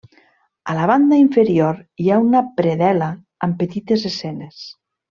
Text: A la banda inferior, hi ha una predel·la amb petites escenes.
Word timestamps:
A 0.71 0.73
la 0.77 0.87
banda 0.91 1.19
inferior, 1.25 1.77
hi 2.05 2.09
ha 2.15 2.19
una 2.31 2.43
predel·la 2.59 3.13
amb 3.49 3.63
petites 3.63 4.11
escenes. 4.15 4.69